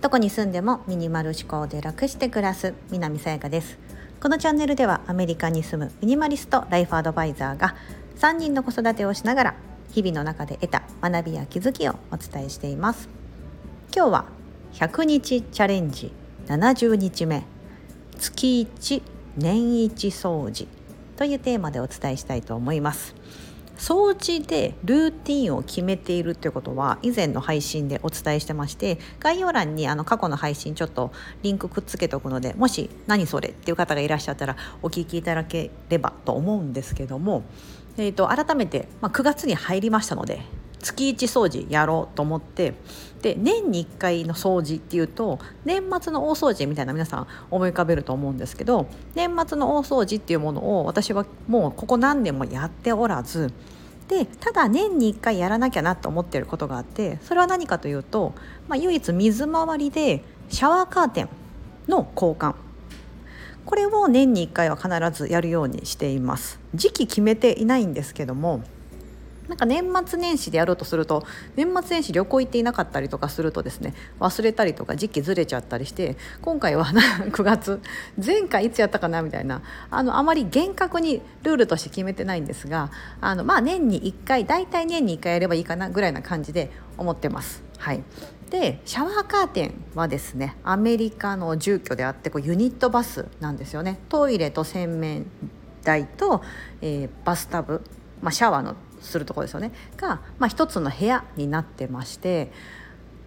[0.00, 3.78] どこに住んでもミニマル思考で楽して暮らす南さやかです。
[4.20, 7.76] このチャンネルではアメリカに住むミニマリストライフアドバイザーが
[8.16, 9.54] 3人の子育てをしながら
[9.92, 13.08] 日々の中で得た学びや気づきをお伝えしています。
[13.94, 14.24] 今日は
[14.72, 16.12] 100日チャレンジ
[16.46, 17.44] 70日目。
[18.18, 19.02] 月1
[19.36, 19.56] 年
[19.86, 20.66] 1掃除
[21.16, 23.19] というテーマでお伝えしたいと思います。
[23.80, 31.12] 掃除でルーティンを決めているということは以前の配信でお伝えしてまして概要欄にあの過去の配信ちょっと
[31.42, 37.42] リンクくっつけておくのでもし何それっていう方がいらっしゃったらお聞きいただければと思うんですけども、
[37.96, 40.42] えーと、改めて、まあ、9月に入りましたので
[40.80, 42.74] 月1掃除やろうと思って
[43.22, 53.52] で年に1回の掃除っていうと年末の大掃除みたいな皆さん思い浮かべると思うんですけど年末の大掃除っていうものを私はもうここ何年もやっておらず
[54.08, 58.34] でただ年に1回やらなきゃなと思ってることがあってそれは何かというと、
[58.66, 61.28] まあ、唯一水回りでシャワーカーテン
[61.88, 62.54] の交換。
[63.66, 66.58] これを年に1回は必ずやるようにしています。
[66.74, 68.62] 時期決めていないんですけども
[69.50, 71.24] なんか年末年始でやろうとすると
[71.56, 76.84] 年末年始旅行行っていなかったりとかするとですね忘れたりとか時期ずれちゃったりして今回は
[77.32, 77.80] 9月
[78.24, 87.62] 前回いつやったかなみたいなあのあまり厳格にルールとして決めてないんですがあのまあ年に1回大体年に1回やればいいかなぐらいな感じで思ってます。
[87.78, 88.02] はい
[88.50, 95.26] でシャワーカーテンはですねアメリカの住居であってこうユニットバスなんですよねトイレと洗面
[95.84, 96.42] 台と、
[96.82, 97.82] えー、バスタブ、
[98.20, 99.72] まあ、シャワーのするとこですよね。
[99.96, 102.52] が、まあ、一つの部屋になってまして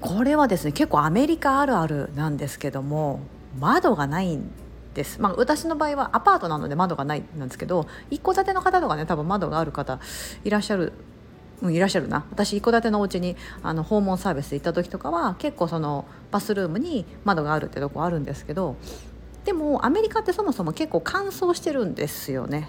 [0.00, 3.20] これはですね結構アメリカあるあるなんですけども
[3.58, 4.50] 窓がないん
[4.94, 9.98] です、まあ、私の場合はアパートなので窓がないなんですけど一戸建ての方とかね多分窓がある方
[10.44, 10.92] いらっしゃる
[11.62, 12.26] うん、いらっしゃるな。
[12.30, 18.76] 私一戸建てのお家にあの訪問サービスで行った時とかは結構そのバスルームに窓があるってとこあるんですけど
[19.44, 22.68] でもアメリカってそもそも結構乾燥してるんですよね。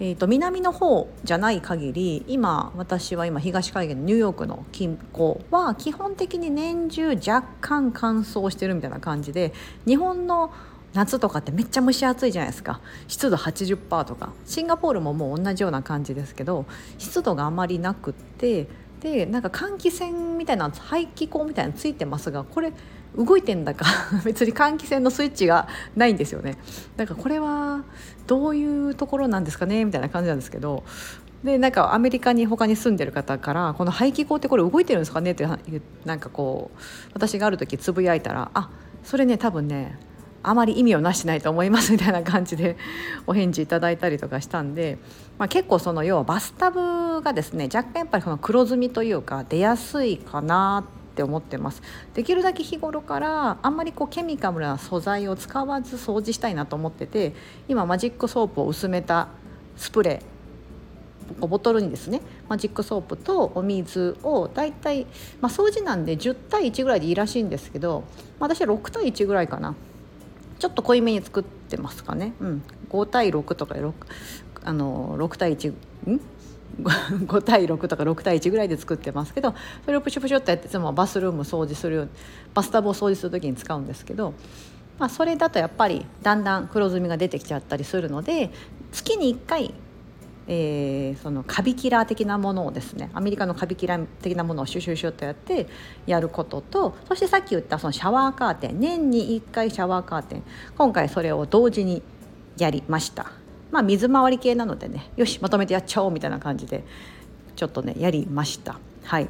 [0.00, 9.52] えーと、南の方じゃない限り今私は今東海岸のニューヨークの近郊は基本的に年中若干乾燥してるみたいな感じで
[9.86, 10.52] 日本の
[10.94, 12.80] 夏とかってめっちゃ蒸し暑いじゃないですか。
[13.08, 14.32] 湿度80%とか。
[14.46, 16.66] シンガポールももう同じような感じですけど
[16.98, 18.68] 湿度があまりなくって
[19.00, 22.72] でなんか換気扇みたいな排気口みたいなのついてますがこれ
[23.16, 23.86] 動いてんだか
[24.24, 26.56] 別に換気扇のスイッチがないんですよね。
[26.96, 27.82] だからこれは
[28.26, 30.84] どういうところなんですかねみたいな感じなんですけど。
[31.44, 35.46] でなんかアメリカに他に住んでる方からこの排気口ってこれ動いてるんですかねって
[36.06, 36.78] なんかこう
[37.12, 38.70] 私がある時つぶやいたらあ
[39.02, 39.98] それね多分ね
[40.42, 42.78] あまり意味をなしてないと思いますみたいな感じで
[43.26, 44.96] お返事いただいたりとかしたんで、
[45.38, 51.80] まあ、結構その要はバスタブがですね若干やっぱりその黒ずみというか出やすいかなってって思ってます。
[52.12, 57.34] できるだけ日頃からあんまりこうケミカルな素材を使わず掃除したいなと思ってて
[57.68, 59.28] 今マジックソープを薄めた
[59.76, 65.06] スプレーボトルにですねマジックソープとお水をだいたい、
[65.40, 68.02] まあ、掃除なんで10対1ぐらいでいいらしいんですけど、
[68.40, 69.74] まあ、私は6対1ぐらいかな。
[70.58, 73.92] ちょっと濃いめに作ってますかね、うん、5対6とか6
[74.62, 75.70] あの6対1
[76.08, 76.20] ん？
[77.26, 79.54] 5対6とか6対1ぐらいで作ってますけど
[79.84, 82.08] それをプシュプシュっとやっていつもバスルーム掃除する
[82.54, 84.34] バスタブを掃除する時に使うんですけど、
[84.98, 88.50] まあ、それだとやっぱりだんだん黒ずみが出てきちゃったりするので
[88.92, 89.74] 月に1回
[90.46, 95.66] えー、そのカビキラー的なものをですねアメリカのカビキラー的なものをシュシュシュッとやって
[96.06, 100.42] やることとそしてさっき言ったそのシャワーカーテン年に1回シャワーカーテン
[100.76, 102.02] 今回それを同時に
[102.58, 103.43] やりました。
[103.74, 106.84] まあ、水回り系なのでねよしまとめてやっちゃおうみたいな感じで
[107.56, 108.78] ちょっとねやりました。
[109.02, 109.28] はい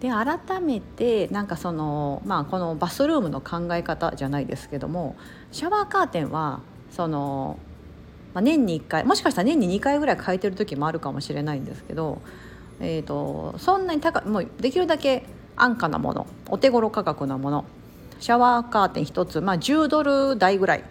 [0.00, 5.16] で改めてなんかその、まあ、このバスルームの考え方じゃないですけども
[5.50, 6.60] シャワーカーテンは
[6.92, 7.58] その、
[8.32, 12.20] まあ、年に1回もしかしたら年に2回ぐらい変えてる時もあるかもしれないんですけど、
[12.78, 15.24] えーと、そんなに高もうできるだけ
[15.56, 17.64] 安価なものお手頃価格なもの
[18.20, 20.84] シャワーカーテン1つ、まあ、10ドル台ぐらい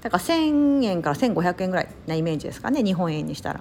[0.00, 3.60] だから1,000円から1,500円ぐらいなイメージですかね日本円にしたら。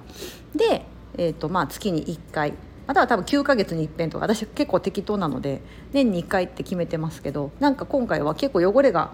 [0.55, 0.85] で、
[1.17, 2.53] えーとまあ、月に1回
[2.87, 9.11] または多分9ヶ月に一遍とか私結構適当なので年に1回って決めてますけどなんか今回は結構汚れが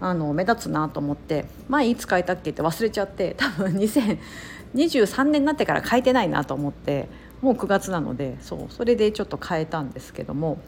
[0.00, 7.08] あの目立つなと思って前いつ変えたっけって忘れちゃって多分2023年になってから変えてないなと思って
[7.42, 10.58] もう9月なのでそうそれでちょっと変えたんですけども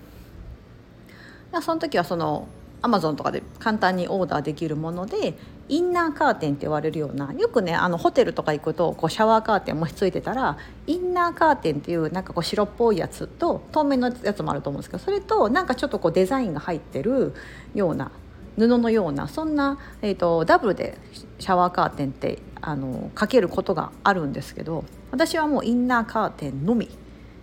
[1.62, 2.48] その時はその
[2.82, 5.34] アマゾンとかで簡単にオーダーできるもので、
[5.69, 17.35] インナーカーテンって言われるようなよくねあのホテルとか行くとこうシャワーカーテンもしついてたらインナーカーテンっていうなんかこう白っぽいやつと透明のやつもあると思うんですけどそれとなんかちょっとこうデザインが入ってる
[17.75, 18.11] ような
[18.59, 20.99] 布のようなそんな、えーと、ダブルで
[21.38, 26.88] シャワーカーテンってあのかけることがあるんですけど私はもうインナーカーテンのみ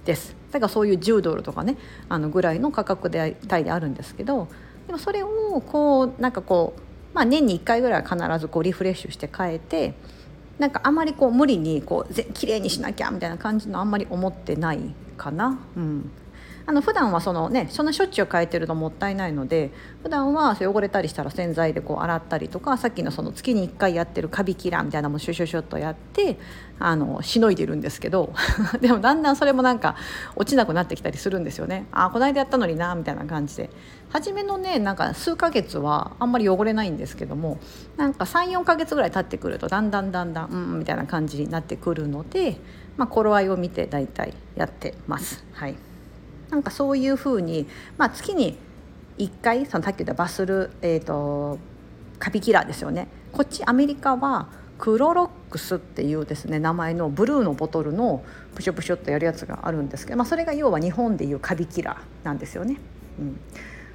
[0.06, 0.36] です。
[0.51, 1.77] だからそういう10ドルとかね
[2.07, 4.48] あのぐらいの価格で帯であるんですけど
[4.88, 9.94] でもそれをこうなんかこうまあ、年に1回ぐらいは必ずこうリフレッシュして変えて
[10.59, 14.79] なんかあまりこう無理にこうぜ綺麗にしなきゃみたいな感じのあんまり思ってない
[15.17, 15.59] かな。
[15.75, 16.11] うん
[16.69, 19.71] あの普段はそのねそんなしょっちゅう変えてるともったいないので
[20.04, 26.38] 普段は汚れたりしたら洗剤でこう洗ったりとかさっきのその月に1回やってるカビキラーみたいなのもシュシュシュッとやって
[26.77, 28.36] あのしのいでるんですけど
[28.81, 29.95] でもだんだんそれもなんか
[30.36, 31.88] 落ちなくなってきたりするんですよね。
[31.92, 33.72] ああこの間やったのになみたいな感じで。
[34.12, 37.60] 初めのねなんか数ヶ月はあんまり汚れないんですけども
[37.95, 42.57] なんか34ヶ月ぐらい経ってくるとだんだんだんだんうんみたいな感じになってくるので、
[42.98, 45.44] まあ、頃合いを見て大体やってます。
[45.54, 45.88] はい。
[46.50, 47.68] なんかそういうふうに、
[47.98, 48.57] まあ、月に
[49.18, 51.60] 1回そのさっき言ったバスル、えーと、
[52.18, 54.48] カビキラーですよねこっちアメリカは
[54.78, 58.24] クロロックスっていうですね名前のブルーのボトルの
[58.56, 62.78] プシュプシュっとやるやつがあるんですけど、まあ、それが要は日本でいうカビキラーなんですよね。
[63.19, 63.40] うん、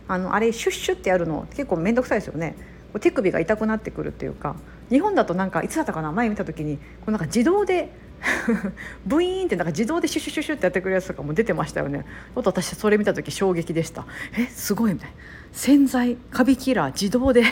[0.06, 2.54] あのあれシュッシュってやるの結構面倒くさいですよね。
[3.00, 4.56] 手首が痛くなってくるっていうか
[4.90, 7.90] 日本だとなんかいつだったかな前見た時にこうなんか自動で
[9.06, 12.04] ブイーンってなんか自動でシュシュシュシュってやってくるやつとかも出てましたよね。
[12.34, 14.06] ちょっと私それ見た時衝撃でした。
[14.36, 15.14] えすごいみたいな。
[15.52, 16.16] 洗剤？
[16.30, 16.92] カビキラー？
[16.92, 17.44] 自動で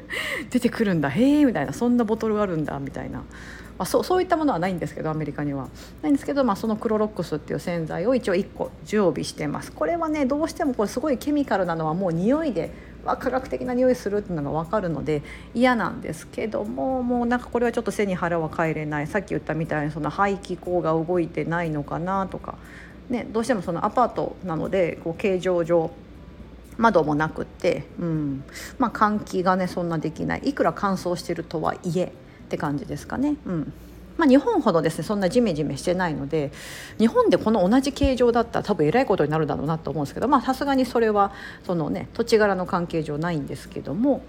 [0.50, 1.10] 出てくるんだ。
[1.10, 1.72] へえみたいな。
[1.72, 3.18] そんなボトルがあるんだみたいな。
[3.18, 5.68] まあ、そうそういったものはないんですけどアメリカには。
[6.02, 9.72] ないんですけど、まあ、そのクロロックスっていう洗剤を一応1個常備してます。
[9.72, 12.70] これはねどうしてもこれすごいケミカルなのはもう匂いで、
[13.04, 15.22] 科学的な匂いするっていうのが分かるので
[15.54, 19.06] 嫌なんですけどももうなんかこれはちょっと背に腹は帰れない。
[19.06, 22.56] さっき言ったみたいにその排気口が動いてないのかなとか、
[23.08, 25.90] ね、どうしてもそのアパートなのでこう形状上
[26.78, 28.44] 窓もなくって、うん。
[28.78, 30.40] まあ、換気がねそんなできない。
[30.44, 32.10] いくら乾燥してるとはいえっ
[32.48, 33.36] て感じですかね。
[33.44, 33.72] うん。
[34.20, 36.52] まあ、日本ほどですねそんなジメジメしてないので
[36.98, 41.32] 日本でこの同じ形状だったら多分えらいことになるだろうなと思うんですけどさすがにそれは
[41.64, 44.22] その、ね、土地柄の関係上ないんですけども、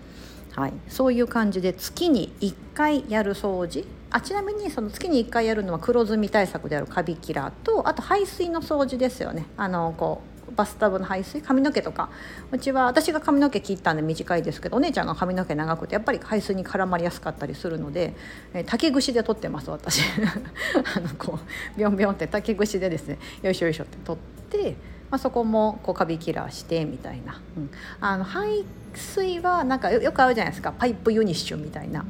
[0.53, 9.45] はい、そういう感じで月に1回やる掃除あちなみにその月に1回やるのは黒ずみ対策であるカビキラーとあと排水の掃除ですよね。
[9.57, 12.09] あのこうバスタブの排水髪の毛とか。
[12.51, 18.13] うちは私が髪の毛切ったんで短いですけどお姉ちゃんが髪の毛長くてやっぱり排水に絡まりやすかったりするので、
[18.53, 20.01] えー、竹串で取ってます私。
[20.95, 24.75] あのこうビョンビョンって竹串でですねよいしょよいしょって取って、
[25.09, 27.69] まあ、そこもこうカビキラーしてみたいな、うん、
[27.99, 30.71] あの排水はなんかよくあるじゃないですか。
[30.71, 32.05] パイプユニッシュみたいな。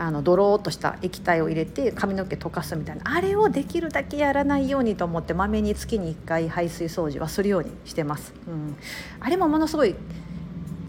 [0.00, 3.02] あのドローっとした液体を入れて髪の毛溶かすみたいな。
[3.04, 8.76] あれをできるだけやらないようにと思ってまめに月に1回排水掃除はするようにしてます、うん、
[9.20, 9.94] あれもものすごい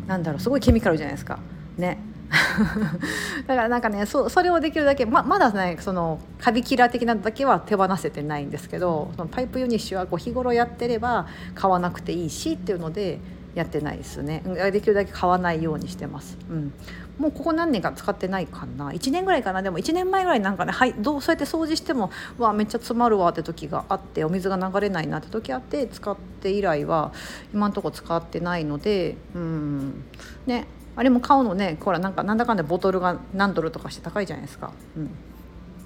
[0.07, 1.39] なんだろうすごいケミカルじゃないですか。
[1.77, 1.99] ね。
[3.47, 13.19] だからなんかねそそれをできるだけままだねそのカビキラー的なだけは手放せてないんですけどそのパイプユニッシュはこう日頃やってれば買わなくていいしっていうので
[13.55, 14.43] やってないですね。
[14.71, 16.73] できるだけ買わないようにしてます、うん、
[17.17, 18.91] もうここ何年か使ってないかな。
[18.91, 19.61] 1年ぐらいかな。
[19.61, 27.11] でも1年前ぐらいなんかね、はい、どうそうやって掃除してもわめっちゃ詰まるわって時があってお水が流れないなって時あって使って以来は
[27.53, 30.03] 今んとこ使ってないのでうん。
[30.45, 34.71] ねあれも買うのねほらなんかなんだかんだボトルが何ドルとかして高いじゃないですか。
[34.97, 35.09] うん。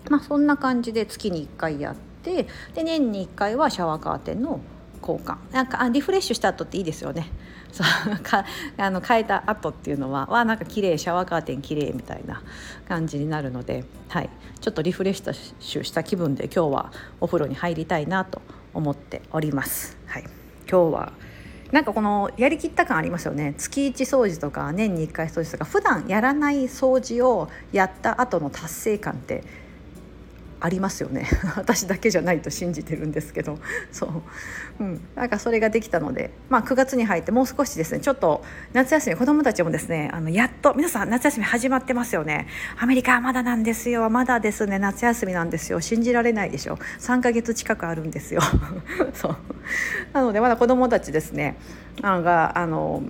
[0.10, 4.60] まあ、そんな感じで月に1回やってで年に1回はシャワーカーテンの
[5.08, 7.28] 交換なんかあリフレッシュした後っていいですよね。
[7.72, 8.46] そうか
[8.78, 12.42] あの変えた後っていうのはわなんか綺麗シャワーカーテン綺麗みたいな
[12.88, 14.30] 感じになるので、はい、
[14.62, 18.42] ちょっとリフレッシュした気分で今日はお風呂に入りたいなと
[18.74, 19.98] 思っております。
[20.06, 20.24] はい、
[20.70, 21.14] 今日は
[21.72, 23.56] なんかこのやりきった感ありますよね。
[23.58, 29.44] 月1掃除とか年に1回掃除とか普段やらない掃除をやった後の達成感って
[30.66, 31.28] ありますよね。
[31.56, 33.60] 私だけじゃないと信じてるんですけど。
[33.92, 34.24] そ
[34.80, 38.00] う、うん、なんかそれができたので、まあ、9月に入ってもう少しですね。
[38.00, 38.44] ちょっと
[38.74, 42.48] 夏休み子どもたちもですねあのやっと皆さん夏休み始まってますよね。
[42.80, 44.10] アメリカはまだなんですよ。
[44.10, 44.80] まだですね。
[44.80, 45.80] 夏休みなんですよ。
[45.80, 46.78] 信じられないでしょ。
[47.00, 48.42] 3ヶ月近くあるんですよ。
[49.14, 49.38] そう。
[50.14, 51.58] なのでまだ子どもたちですね。
[52.02, 53.04] あがあの、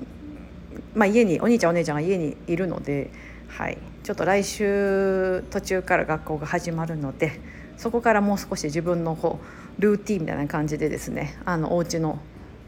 [0.93, 3.11] まあ、家にお兄ちゃんお姉ちゃんが家にいるので
[3.47, 3.77] はい。
[4.05, 7.41] ちょっと来週途中から学校が始まるので
[7.75, 9.39] そこからもう少し自分のこ
[9.79, 12.19] うルーティンみたいな感じでですねあのお家の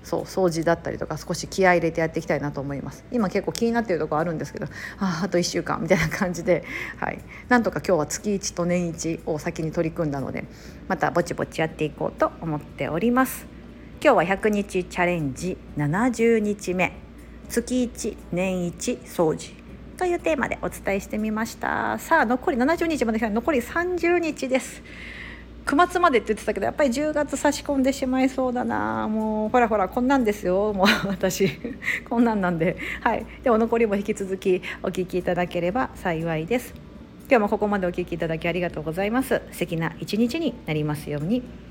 [0.01, 3.03] そう掃除だったりとか少し気合入れてやっていきたいなと思います。
[3.11, 4.65] 今結構気になってるとこあるんですけど
[4.97, 6.63] ああと1週間みたいな感じで、
[6.97, 7.19] はい、
[7.49, 10.45] なんとか今日は月1と年1を先に取り組んだので
[10.87, 13.45] またぼちぼちやっていこうと思っております。
[14.01, 16.93] 今日は100日チャレンジ70日目。
[17.47, 19.56] 月1年1掃除。
[19.97, 21.97] というテーマでお伝えしてみました。
[21.97, 24.83] さあ残り70日まで残り30日です。
[25.65, 29.07] 9月までって言ってたけどやっぱり10月差し込んでしまいそうだな。
[29.07, 30.71] もうほらほらこんなんですよ。
[30.71, 31.49] もう私
[32.07, 32.77] こんなんなんで。
[33.01, 33.25] はい。
[33.43, 36.75] でも残りも引き続きお聞きいただければ幸いです。
[37.27, 39.41] 今日もここまでお聞きいただきありがとうございます。
[39.51, 41.66] 素敵な一日になりますように。